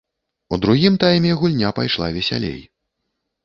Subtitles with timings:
[0.55, 2.61] У другім тайме гульня пайшла весялей.